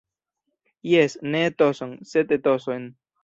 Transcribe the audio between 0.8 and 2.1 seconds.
Jes, ne etoson,